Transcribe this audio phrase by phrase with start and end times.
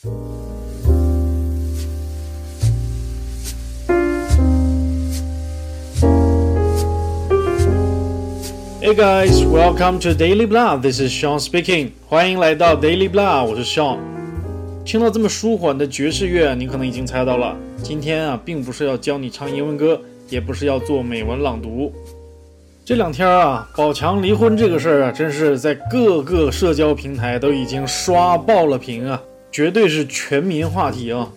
[0.00, 0.10] Hey
[8.94, 10.76] guys, welcome to Daily Blah.
[10.76, 11.90] This is Sean speaking.
[12.06, 13.98] 欢迎来到 Daily Blah，我是 Sean。
[14.84, 21.92] 听到这么舒缓的爵士乐，你可能已经猜到了，今天啊，并不是要教你唱英文歌，也不是要做美文朗读。
[22.84, 29.20] 这两天啊，宝强离婚这个事儿啊，真是在各个社交平台都已经刷爆了屏啊，
[29.50, 31.28] 绝对是全民话题啊。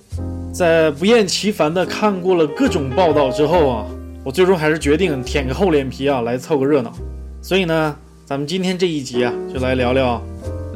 [0.54, 3.86] 在不厌其烦地看过了各种报道之后啊，
[4.24, 6.94] 我最终还是决定舔个厚脸皮啊，来凑个热闹。
[7.42, 7.96] 所以呢，
[8.26, 10.22] 咱们今天这一集啊，就来聊聊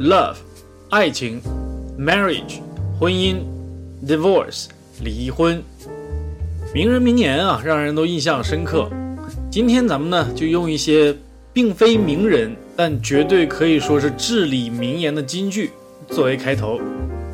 [0.00, 0.36] love
[0.88, 1.40] 爱情、
[1.98, 2.60] marriage
[2.98, 3.36] 婚姻、
[4.06, 4.66] divorce
[5.02, 5.62] 离婚。
[6.74, 8.88] 名人名言啊，让人都印象深刻。
[9.50, 11.14] 今天咱们呢，就用一些
[11.52, 15.70] 并非名人，但绝对可以说是至理名言的金句
[16.08, 16.80] 作为开头，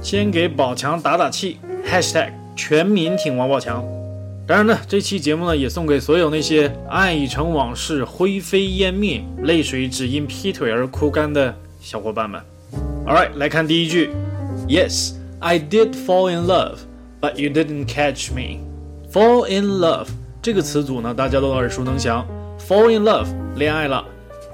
[0.02, 1.59] 先给宝强打打气。
[1.88, 3.83] #hashtag 全民挺王宝强。
[4.47, 12.41] 当然呢，这期节目呢也送给所有那些爱已成往事、灰飞烟灭、泪水只因劈腿而哭干的小伙伴们。
[13.06, 14.11] All right，来看第一句。
[14.69, 16.78] Yes, I did fall in love,
[17.20, 18.59] but you didn't catch me.
[19.12, 20.09] Fall in love
[20.42, 22.27] 这个词组呢，大家都耳熟能详。
[22.59, 24.05] Fall in love，恋爱了。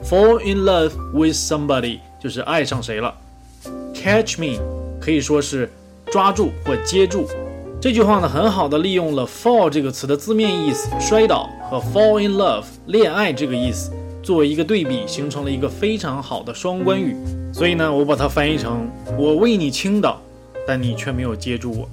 [0.05, 3.15] Fall in love with somebody 就是爱上谁了。
[3.95, 4.61] Catch me
[5.01, 5.71] 可以说是
[6.11, 7.27] 抓住或接住。
[7.81, 17.15] 这句话呢，很好的利用了 fall 这个词的字面意思摔倒和 fall in love 恋爱这个意思作为一个对比，形成了一个非常好的双关语。
[17.53, 20.21] 所以呢，我把它翻译成我为你倾倒，
[20.67, 21.89] 但你却没有接住我。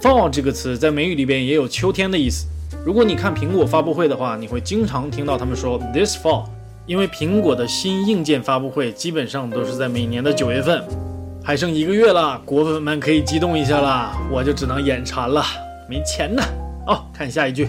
[0.00, 2.46] fall 这个词在美语里边也有秋天的意思。
[2.84, 6.44] 如果你看苹果发布会的话，你会经常听到他们说 this fall，
[6.86, 10.82] 因为苹果的新硬件发布会基本上都是在每年的九月份。
[11.44, 15.42] 还剩一个月了，果粉们可以激动一下啦，我就只能眼馋了，
[15.88, 16.42] 没钱呢。
[16.86, 17.68] 哦，看下一句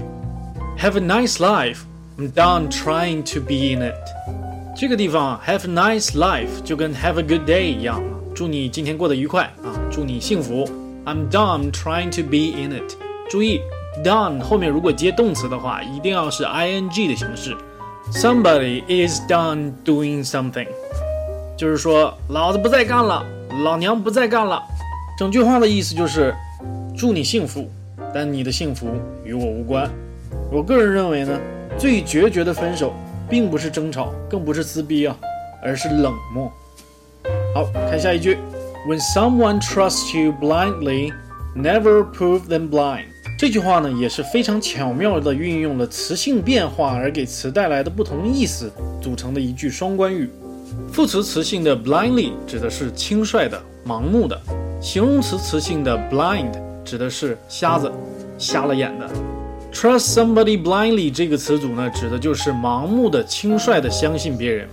[0.80, 1.78] ，Have a nice life.
[2.20, 3.96] I'm done trying to be in it.
[4.76, 8.00] 这个地方 Have a nice life 就跟 Have a good day 一样，
[8.36, 10.70] 祝你今天过得愉快啊，祝你幸福。
[11.06, 12.96] I'm done trying to be in it.
[13.28, 13.60] 注意
[14.04, 17.58] ，done 后面如果接动词的话，一定要是 ing 的形式。
[18.12, 20.68] Somebody is done doing something，
[21.58, 23.26] 就是说老子不再干了。
[23.62, 24.62] 老娘不再干了。
[25.16, 26.34] 整句话的意思就是，
[26.98, 27.70] 祝你幸福，
[28.14, 28.88] 但你的幸福
[29.24, 29.88] 与我无关。
[30.52, 31.40] 我个人认为呢，
[31.78, 32.94] 最决绝的分手，
[33.30, 35.16] 并不是争吵，更不是撕逼啊，
[35.64, 36.52] 而是冷漠。
[37.54, 38.40] 好看下一句
[38.88, 41.14] ，When someone trusts you blindly,
[41.56, 43.06] never prove them blind。
[43.38, 50.28] 这句话呢，也是非常巧妙地运用了词性变化而给词带来的不同意思组成的一句双关语。
[50.92, 54.38] 副词词性的 blindly 指的是轻率的、盲目的；
[54.82, 56.52] 形容词词性的 blind
[56.84, 57.92] 指的是瞎子、
[58.38, 59.10] 瞎了眼的。
[59.74, 64.70] Trust somebody blindly 这个词组呢，指的就是盲目的、轻率的相信别人。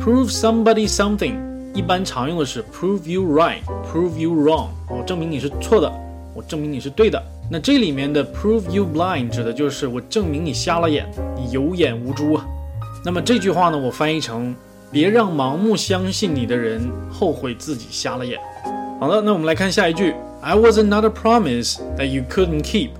[0.00, 1.34] Prove somebody something
[1.74, 3.58] 一般常用的是 prove you right,
[3.92, 5.92] prove you wrong，我证明你是错的，
[6.34, 7.20] 我证明你是对的。
[7.50, 11.04] 那这里面的 prove you blind 指的就是我证明你瞎了眼，
[11.36, 12.46] 你有眼无珠啊。
[13.04, 14.54] 那么这句话呢，我翻译成。
[14.92, 16.80] 别让盲目相信你的人
[17.10, 18.38] 后悔自己瞎了眼。
[18.98, 20.14] 好的，那我们来看下一句。
[20.42, 22.90] I was another promise that you couldn't keep.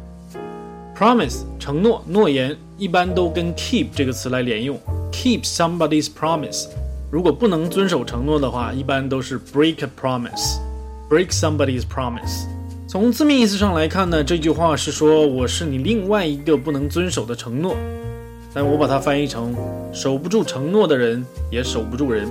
[0.97, 4.79] Promise 承诺、诺言，一般都跟 keep 这个词来连用。
[5.11, 6.67] Keep somebody's promise，
[7.11, 10.59] 如果不能遵守承诺的话，一般都是 break a promise。
[11.09, 12.47] Break somebody's promise。
[12.87, 17.75] 从字面意思上来看呢，这句话是说我是你另外一个不能遵守的承诺。
[18.53, 19.55] 但我把它翻译成
[19.93, 22.31] 守不住承诺的人也守不住人。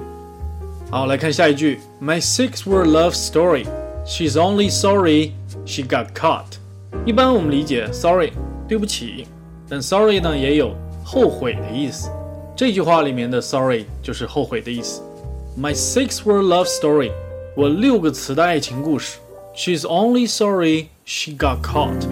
[0.90, 3.66] 好，来看下一句：My six-word love story.
[4.06, 5.34] She's only sorry
[5.66, 6.58] she got caught.
[7.06, 8.32] 一般我们理解 sorry
[8.68, 9.28] 对不起，
[9.70, 12.10] 但 sorry 呢也有后悔的意思。
[12.56, 15.02] 这句话里面的 sorry 就是后悔的意思。
[15.58, 17.12] My six-word love story.
[17.56, 19.20] 我六个词的爱情故事。
[19.56, 22.08] She's only sorry she got caught.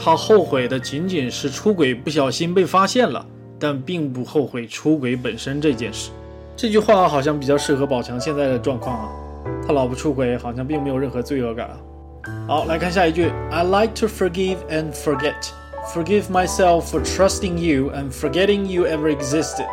[0.00, 3.24] 他后悔的仅仅是出轨不小心被发现了，
[3.58, 6.10] 但并不后悔出轨本身这件事。
[6.56, 9.08] 这句话好像比较适合宝强现在的状况啊，
[9.66, 11.76] 他老婆出轨好像并没有任何罪恶感啊。
[12.46, 15.50] 好，来看下一句，I like to forgive and forget,
[15.94, 19.66] forgive myself for trusting you and forgetting you ever existed。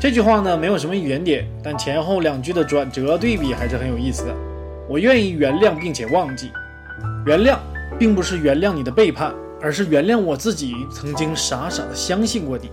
[0.00, 4.34] 这句话呢没有什么语言点，但前后两句的转折对比还是很有意思的。
[4.88, 6.50] 我愿意原谅并且忘记，
[7.24, 7.56] 原谅
[7.98, 9.34] 并不是原谅你的背叛。
[9.62, 12.68] 而是原谅我自己曾经傻傻的相信过你，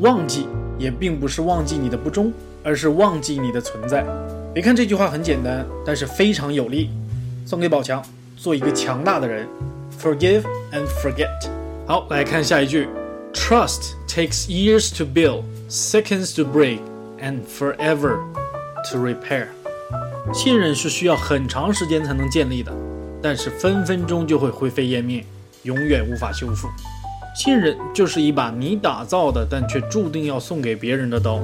[0.00, 2.32] 忘记也并不是忘记你的不忠，
[2.64, 4.04] 而是忘记你的存在。
[4.52, 6.90] 别看这句话很简单，但是非常有力。
[7.46, 8.02] 送给宝强，
[8.36, 9.46] 做一个强大的人。
[10.02, 10.42] Forgive
[10.72, 11.48] and forget。
[11.86, 12.88] 好，来看下一句
[13.32, 16.80] ：Trust takes years to build, seconds to break,
[17.20, 18.18] and forever
[18.90, 19.46] to repair。
[20.34, 22.72] 信任是需要很长时间才能建立的，
[23.22, 25.24] 但是分分钟就会灰飞烟灭，
[25.66, 26.68] 永远无法修复。
[27.34, 31.38] 信任就是一把你打造的，但却注定要送给别人的刀。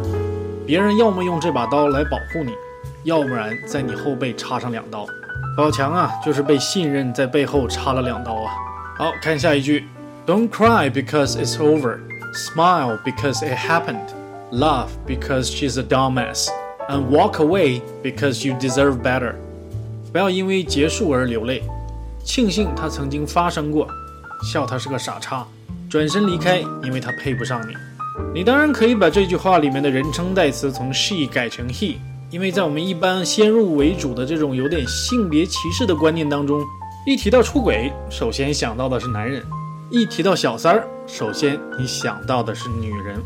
[0.65, 2.53] 别人要么用这把刀来保护你，
[3.05, 5.05] 要不然在你后背插上两刀。
[5.55, 8.55] 宝强啊，就是被信任在背后插了两刀啊。
[8.97, 9.87] 好看下一句
[10.25, 11.99] ：Don't cry because it's over,
[12.33, 14.07] smile because it happened,
[14.51, 16.49] laugh because she's a dumbass,
[16.89, 19.35] and walk away because you deserve better。
[20.11, 21.63] 不要因为结束而流泪，
[22.25, 23.87] 庆幸它曾经发生过，
[24.43, 25.47] 笑他是个傻叉，
[25.89, 27.75] 转身离开，因为他配不上你。
[28.35, 31.97] 你当然可以把这句话里面的人称代词从 she 改成 he。
[32.31, 36.63] 因为在我们一般先入为主的这种有点性别歧视的观念当中，
[37.07, 39.43] 一提到出轨，首先想到的是男人；
[39.91, 43.23] 一提到小三儿，首先你想到的是女人。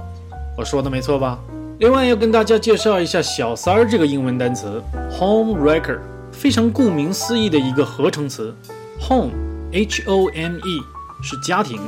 [0.58, 1.38] 我说的没错吧？
[1.78, 4.82] 另外要跟大家介绍一下“小三儿”这个英文单词
[5.16, 5.98] ，home wrecker，
[6.32, 8.52] 非常顾名思义的一个合成词。
[8.98, 10.82] home，h o m e，
[11.22, 11.80] 是家庭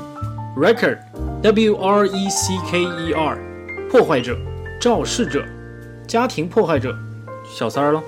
[0.57, 3.39] ；wrecker，w r e c k e r，
[3.91, 4.37] 破坏者、
[4.81, 5.45] 肇事者、
[6.07, 6.95] 家庭破坏者。
[7.51, 8.03] 小三儿了，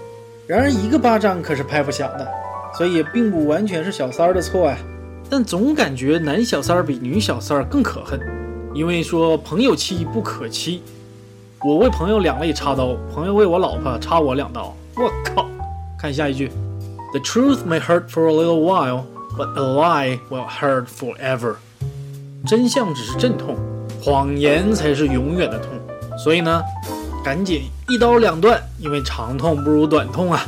[0.46, 2.28] 然而一个巴掌可是拍不响的，
[2.76, 4.76] 所以也并不完全是小三儿的错呀。
[5.30, 8.20] 但总感觉男小三儿比女小三儿更可恨，
[8.74, 10.82] 因为说朋友妻不可欺，
[11.62, 14.74] 我为朋友两肋插刀，朋友为我老婆插我两刀。
[14.96, 15.46] 我靠！
[15.98, 16.50] 看下一句
[17.12, 19.04] ，The truth may hurt for a little while,
[19.36, 21.54] but a lie will hurt forever。
[22.46, 23.56] 真相只是阵痛，
[24.02, 25.68] 谎言才是永远的痛。
[26.22, 26.62] 所以呢？
[27.22, 30.40] 赶紧一刀两断，因为长痛不如短痛啊！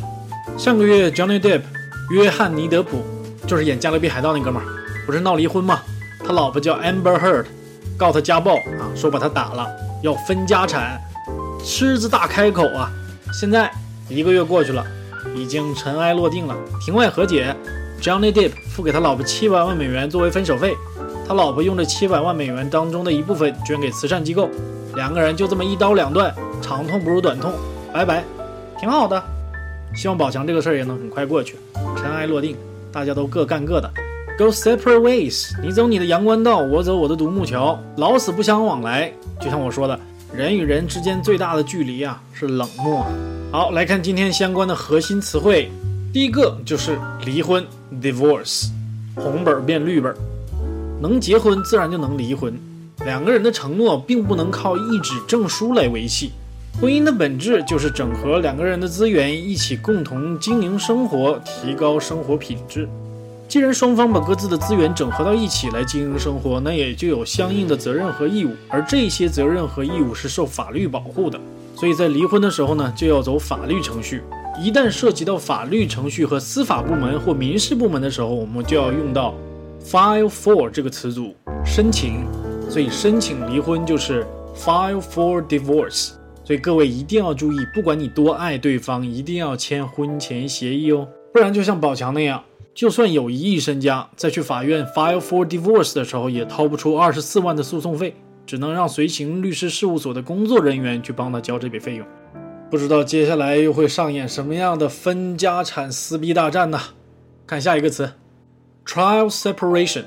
[0.56, 1.60] 上个月，Johnny Depp，
[2.10, 3.04] 约翰尼德普，
[3.46, 4.66] 就是演《加勒比海盗》那哥们儿，
[5.04, 5.80] 不是闹离婚吗？
[6.26, 7.44] 他老婆叫 Amber Heard，
[7.98, 9.68] 告他家暴啊，说把他打了，
[10.02, 10.98] 要分家产，
[11.62, 12.90] 狮子大开口啊！
[13.38, 13.70] 现在
[14.08, 14.82] 一个月过去了，
[15.36, 17.54] 已经尘埃落定了，庭外和解
[18.02, 20.74] ，Johnny Depp 付给他老婆七百万美元作为分手费，
[21.26, 24.48] 他老婆用这七百万美元当中的一部分捐给慈善机构，
[24.96, 26.34] 两个人就这么一刀两断。
[26.60, 27.52] 长痛不如短痛，
[27.92, 28.24] 拜拜，
[28.78, 29.22] 挺好的。
[29.94, 31.56] 希望宝强这个事儿也能很快过去，
[31.96, 32.56] 尘埃落定，
[32.90, 33.90] 大家都各干各的
[34.38, 35.52] ，Go separate ways。
[35.60, 39.12] 你走你的阳关道，我走我的独木桥，老死不相往来。
[39.40, 39.98] 就像我说的，
[40.32, 43.04] 人与人之间最大的距离啊，是冷漠。
[43.50, 45.70] 好，来看今天相关的核心词汇，
[46.12, 47.66] 第一个就是离婚
[48.00, 48.68] ，divorce，
[49.14, 50.14] 红本变绿本，
[51.00, 52.54] 能结婚自然就能离婚。
[53.04, 56.30] 两个人的承诺并不能靠一纸证书来维系。
[56.80, 62.88] 婚姻的本质就是整合两个人的资源，一起共同经营生活，提高生活品质。
[63.48, 71.38] 既然双方把各自的资源整合到一起来经营生活，那也就有相应的责任和义务，而这些责任和义务是受法律保护的。
[71.76, 74.22] 所以在离婚的时候呢，就要走法律程序。
[74.60, 79.34] 一旦涉及到法律程序和司法部门或民事部门的时候，我们就要用到
[79.82, 81.34] file for 这个词组，
[81.64, 82.24] 申请。
[82.68, 84.26] 所以申请离婚就是
[84.56, 86.12] file for divorce。
[86.44, 92.42] 所以各位一定要注意，不管你多爱对方，一定要签婚前协议哦，不然就像宝强那样，
[92.74, 98.14] 就算有一亿身家，在去法院 file for divorce 的时候，也掏不出二十四万的诉讼费，
[98.46, 102.06] 只能让随行律师事务所的工作人员去帮他交这笔费用。
[102.72, 106.80] 不知道接下来又会上演什么样的分家产撕逼大战呢？
[107.46, 108.12] 看下一个词
[108.86, 110.04] ，trial separation，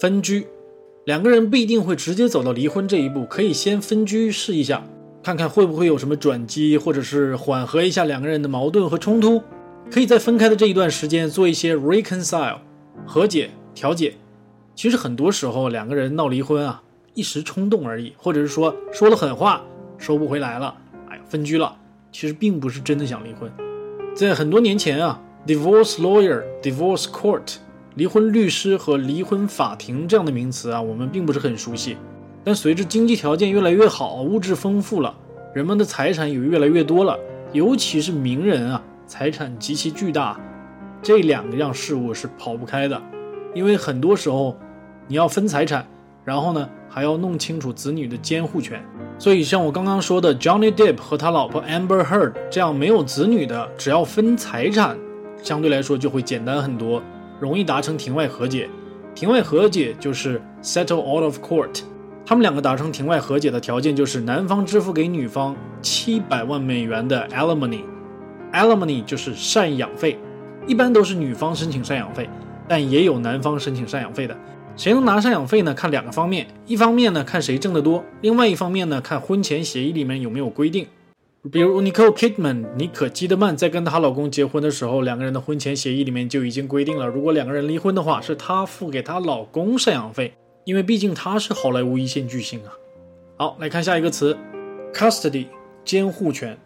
[0.00, 0.46] 分居，
[1.04, 4.82] 两个人不一定会直接走到离婚这一步，可以先分居试一下。
[5.22, 9.42] 看看会不会有什么转机，或者是缓和一下两个人的矛盾和冲突，
[9.90, 12.60] 可以在分开的这一段时间做一些 reconcile
[13.04, 14.14] 和解调解。
[14.74, 19.62] 其实很多时候两个人闹离婚啊，一时冲动而已，或者是说说了狠话
[19.98, 20.74] 收不回来了，
[21.10, 21.76] 哎分居了，
[22.12, 23.50] 其实并不是真的想离婚。
[24.14, 27.56] 在很多年前啊，divorce lawyer、divorce court、
[27.94, 31.96] 离婚律师和离婚法庭这样的名词啊，我们并不是很熟悉。
[32.42, 35.14] 但随着经济条件越来越好，物质丰富了，
[35.54, 37.18] 人们的财产也越来越多了，
[37.52, 40.40] 尤其是名人啊，财产极其巨大，
[41.02, 43.00] 这两个样事物是跑不开的，
[43.54, 44.56] 因为很多时候
[45.06, 45.86] 你要分财产，
[46.24, 48.82] 然后呢还要弄清楚子女的监护权，
[49.20, 54.96] 所以像我刚刚说的 Johnny Depp 和他老婆 Amber Heard 这样没有子女的，只要分财产，
[55.42, 57.02] 相对来说就会简单很多，
[57.38, 58.66] 容易达成庭外和解。
[59.14, 61.82] 庭外和解就是 settle out of court。
[62.24, 70.18] 他们两个达成庭外和解的条件就是男方支付给女方七百万美元的 alimony，alimony 就是赡养费，
[70.66, 72.26] 一般都是女方申请赡养费，
[72.66, 74.34] 但也有男方申请赡养费的。
[74.80, 75.74] 谁能拿赡养费呢？
[75.74, 80.86] 看两个方面，一方面呢看谁挣得多，另外一方面呢看婚前协议里面有没有规定。
[81.52, 90.32] 比如 Nicole Kidman 妮可基德曼在跟她老公结婚的时候，两个人的婚前协议里面就已经规定了，如果两个人离婚的话，是她付给她老公赡养费，
[90.64, 92.72] 因为毕竟她是好莱坞一线巨星啊。
[93.36, 94.34] 好，来看下一个词
[94.94, 95.44] ，custody
[95.84, 96.56] 监护权。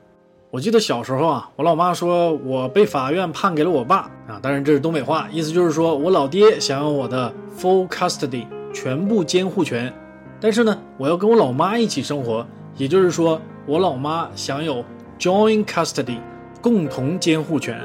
[0.54, 9.92] 我记得小时候啊，我老妈说我被法院判给了我爸啊，当然这是东北话，意思就是说我老爹想要我的 full custody 全部监护权，
[10.40, 12.46] 但是呢，我要跟我老妈一起生活，
[12.76, 13.40] 也就是说。
[13.66, 14.84] 我老妈享有
[15.18, 16.18] joint custody
[16.60, 17.80] 共同监护权，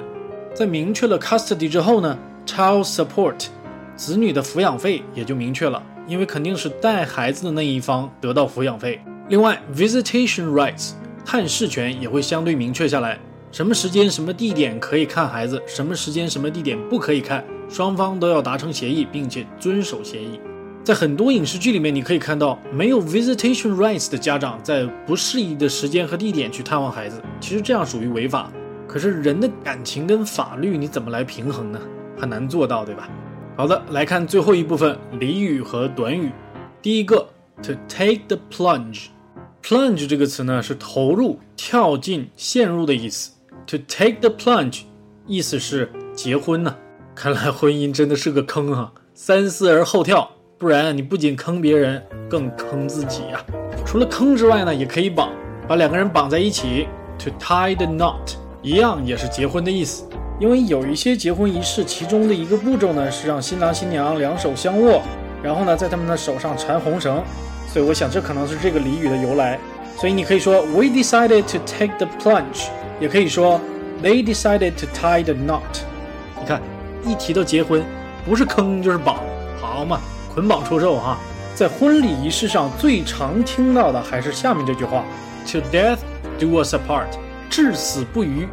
[0.54, 3.48] 在明确了 custody 之后呢，child support
[3.96, 9.02] 子女的抚养费也就明确了，因为肯定是带孩子的那一方得到抚养费。
[9.30, 10.92] 另外，visitation rights
[11.32, 13.20] 探视权也会相对明确下来，
[13.52, 20.42] 什么时间、什么地点可以看孩子，什么时间、什么地点不可以看，双方都要达成协议，并且遵守协议。
[20.84, 28.52] 在很多影视剧里面，你可以看到没有 visitation rights 的家长在不适宜的时间和地点去探望孩子，其实这样属于违法。
[28.88, 31.80] 可是人的感情跟法律你怎么来平衡呢？
[32.18, 33.08] 很难做到，对吧？
[33.56, 36.32] 好的，来看最后一部分俚语和短语。
[36.82, 37.30] 第一个
[37.62, 39.10] ，to take the plunge
[39.64, 43.32] Plunge 这个词呢是投入、跳进、陷入的意思。
[43.68, 44.82] to take the plunge
[45.28, 46.76] 意思是结婚呢。
[47.14, 50.30] 看来婚姻真的是个坑啊，三思而后跳。
[50.58, 53.42] 不然你不仅坑别人，更坑自己呀。
[53.86, 55.32] 除了坑之外呢，也可以绑，
[55.68, 56.88] 把两个人绑在一起
[57.18, 60.04] ，to tie the knot，一样也是结婚的意思。
[60.38, 65.02] 因为有一些结婚仪式，其中的一个步骤呢是让新郎新娘两手相握，
[65.42, 67.24] 然后呢在他们的手上缠红绳，
[67.72, 69.60] 所以我想这可能是这个俚语的由来。
[69.98, 72.68] 所以你可以说 We decided to take the plunge，
[73.00, 73.60] 也可以说
[74.02, 75.84] They decided to tie the knot。
[76.40, 76.62] 你看，
[77.06, 77.84] 一提到结婚，
[78.26, 79.18] 不是坑就是绑，
[79.60, 80.00] 好嘛。
[80.34, 81.18] 捆绑出售哈，
[81.56, 85.04] 在婚礼仪式上最常听到的还是下面这句话
[85.52, 85.98] ：“To death
[86.40, 87.08] do us apart，
[87.50, 88.48] 至死不渝，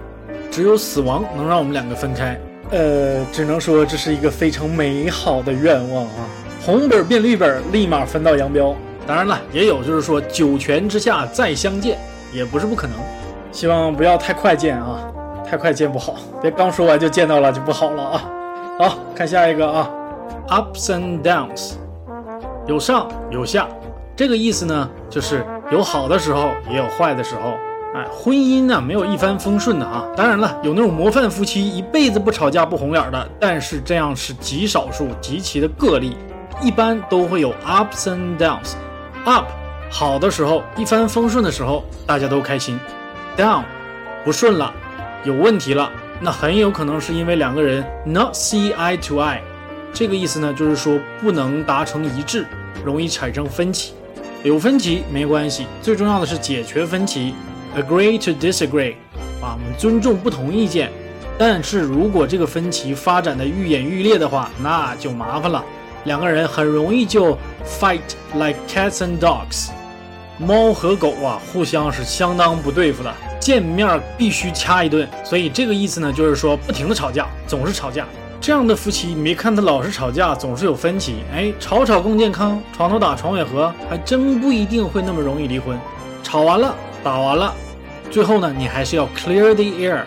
[0.51, 2.37] 只有死亡能让我们两个分开。”
[2.73, 6.27] 呃，只能说这是一个非常美好的愿望啊！
[6.65, 8.75] 红本变绿本，立马分道扬镳。
[9.07, 11.99] 当然了，也有就是说九泉之下再相见，
[12.33, 12.97] 也不是不可能。
[13.53, 15.01] 希望不要太快见啊，
[15.49, 18.25] 太快见不好，别刚说完就见到了就不好了啊！
[18.79, 19.89] 好看下一个啊。
[20.49, 21.73] Ups and downs，
[22.67, 23.67] 有上有下，
[24.15, 27.55] 这个意思呢，就是有好的时候，也有坏的时候。
[27.95, 30.05] 哎，婚姻呢，没有一帆风顺的啊。
[30.15, 36.17] 当然了，有那种模范夫妻，一辈子不吵架不红脸的，但是这样是极少数，极其的个例。
[36.63, 38.75] 一般都会有 ups and downs。
[39.27, 39.47] Up，
[39.91, 42.79] 好的时候，一帆风顺的时候，大家都开心。
[43.37, 43.65] Down，
[44.25, 44.73] 不顺了，
[45.25, 45.91] 有问题了，
[46.21, 49.41] 那很有可能是因为两个人 not see eye to eye。
[49.93, 52.47] 这个意思呢，就是说不能达成一致，
[52.85, 53.95] 容易产生分歧。
[54.45, 57.35] 有分歧没关系，最重要的是解决分歧
[57.77, 58.95] ，agree to disagree，
[59.43, 60.89] 啊，我们尊重不同意见。
[61.37, 65.65] 但是如果这个分歧发展的愈演愈烈的话，那就麻烦了，
[66.07, 67.37] 两个人很容易就
[67.67, 68.01] fight
[68.35, 69.71] like cats and dogs，
[70.39, 75.07] 猫和狗啊，互相是相当不对付的，见面必须掐一顿。
[75.25, 78.07] 所以这个意思呢，就是说不停的吵架，总是吵架。
[78.41, 81.17] 这样的夫妻，你没看他老是吵架，总是有分歧。
[81.35, 85.77] 哎，吵吵更健康，床头打，床尾和，还真不一定会那么容易离婚。
[86.23, 86.73] 吵完了，
[87.03, 87.53] 打完了，
[88.11, 90.03] 最后呢，你还是要 clear the air。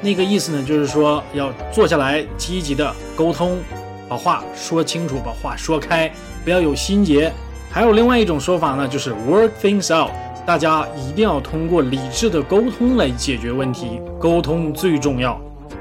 [0.00, 3.58] 那个意思呢，就是说要坐下来，积极的沟通，
[4.08, 6.10] 把话说清楚，把话说开，
[6.44, 7.32] 不要有心结。
[7.70, 10.10] 还有另外一种说法呢，就是 work things out。
[10.46, 15.38] 大家一定要通过理智的沟通来解决问题，沟通最重要。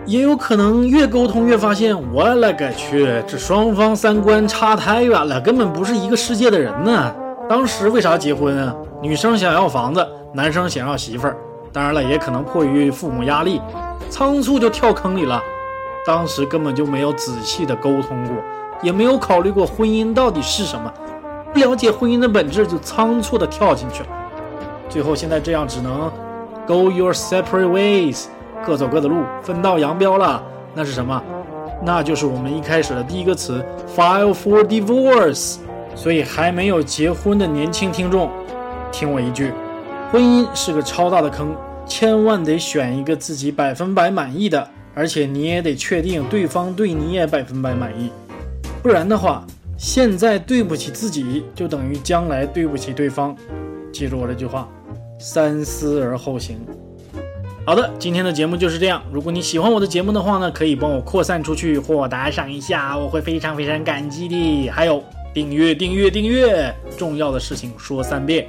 [0.07, 7.15] 也有可能越沟通越发现，我勒个去，这双方三观差太远了，根本不是一个世界的人呢。
[7.47, 8.75] 当时为啥结婚啊？
[9.01, 11.37] 女生想要房子，男生想要媳妇儿。
[11.71, 13.61] 当然了，也可能迫于父母压力，
[14.09, 15.41] 仓促就跳坑里了。
[16.05, 18.35] 当时根本就没有仔细的沟通过，
[18.81, 20.93] 也没有考虑过婚姻到底是什么，
[21.51, 24.09] 不了解婚姻的本质就仓促的跳进去了。
[24.87, 26.11] 最后现在这样，只能
[26.67, 28.25] go your separate ways。
[28.65, 30.43] 各走各的路，分道扬镳了。
[30.73, 31.21] 那是什么？
[31.83, 33.63] 那就是我们一开始的第一个词
[33.95, 35.57] ，file for divorce。
[35.95, 38.29] 所以还没有结婚的年轻听众，
[38.91, 39.53] 听我一句：
[40.11, 48.09] 婚姻是个超大的坑，千万得选一个自己百分百满意的，而且你也得确定对方对你也百分百满意。
[48.81, 49.45] 不然的话，
[49.77, 53.35] 现在对不起自己，就等于将来对不起对方。
[53.91, 54.69] 记住我这句话，
[55.19, 56.57] 三思而后行。
[57.65, 59.01] 好的，今天的节目就是这样。
[59.11, 64.69] 如果你喜欢我的节目的话呢，可以帮我扩散出去或打赏一下，我会非常非常感激的。
[64.69, 68.45] 还有订阅订阅订阅，重要的事情说三遍。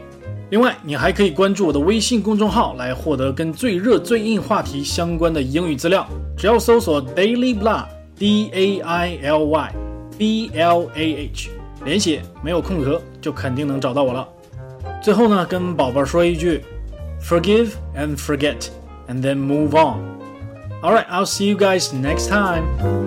[0.51, 6.07] 另外，你还可以关注我的微信公众号来获得跟最热最硬话题相关的英语资料。
[6.37, 9.75] 只要搜索 Daily Blah，D A I L Y
[10.17, 11.51] B L A H，
[11.85, 14.29] 连写没有空格，就肯定能找到我了。
[15.03, 16.65] 最后呢，跟宝贝说一句
[17.21, 18.69] ：Forgive and forget。
[19.09, 20.01] and then move on.
[20.83, 22.65] Alright, I'll see you guys next time.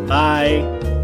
[0.08, 0.99] Bye.